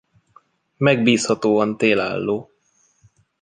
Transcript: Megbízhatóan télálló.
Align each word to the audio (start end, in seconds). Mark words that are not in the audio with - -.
Megbízhatóan 0.77 1.77
télálló. 1.77 2.49